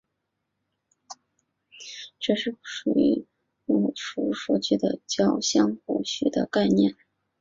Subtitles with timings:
[2.17, 3.25] 这是不同于需要
[3.77, 6.97] 用户输入数据的交互程序的概念。